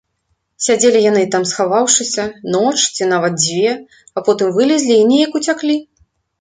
[0.67, 2.25] Сядзелі яны там, схаваўшыся,
[2.57, 3.77] ноч ці нават дзве,
[4.17, 5.81] а потым вылезлі і неяк уцяклі.